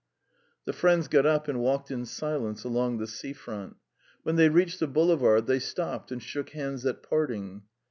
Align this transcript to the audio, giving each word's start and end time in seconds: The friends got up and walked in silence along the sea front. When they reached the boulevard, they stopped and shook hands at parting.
The 0.65 0.73
friends 0.73 1.07
got 1.07 1.27
up 1.27 1.47
and 1.47 1.61
walked 1.61 1.91
in 1.91 2.07
silence 2.07 2.63
along 2.63 2.97
the 2.97 3.05
sea 3.05 3.33
front. 3.33 3.75
When 4.23 4.35
they 4.35 4.49
reached 4.49 4.79
the 4.79 4.87
boulevard, 4.87 5.45
they 5.45 5.59
stopped 5.59 6.11
and 6.11 6.23
shook 6.23 6.49
hands 6.53 6.87
at 6.87 7.03
parting. 7.03 7.61